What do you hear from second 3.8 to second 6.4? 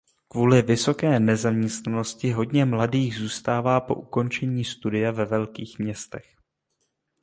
po ukončení studia ve velkých městech.